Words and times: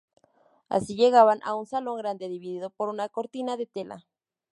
Así 0.67 0.95
llegaban 0.95 1.41
a 1.43 1.53
un 1.53 1.67
salón 1.67 1.99
grande 1.99 2.27
dividido 2.27 2.71
por 2.71 2.89
una 2.89 3.07
cortina 3.07 3.55
de 3.55 3.67
tela. 3.67 4.07